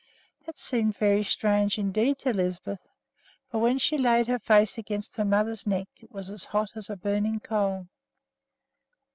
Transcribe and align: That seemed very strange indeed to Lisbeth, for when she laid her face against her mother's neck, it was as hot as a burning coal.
That 0.47 0.57
seemed 0.57 0.97
very 0.97 1.21
strange 1.21 1.77
indeed 1.77 2.17
to 2.21 2.33
Lisbeth, 2.33 2.87
for 3.51 3.61
when 3.61 3.77
she 3.77 3.99
laid 3.99 4.25
her 4.25 4.39
face 4.39 4.79
against 4.79 5.15
her 5.17 5.25
mother's 5.25 5.67
neck, 5.67 5.89
it 5.99 6.11
was 6.11 6.31
as 6.31 6.45
hot 6.45 6.71
as 6.75 6.89
a 6.89 6.95
burning 6.95 7.39
coal. 7.39 7.85